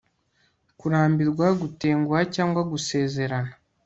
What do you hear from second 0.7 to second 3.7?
Kurambirwa gutenguha cyangwa gusezerana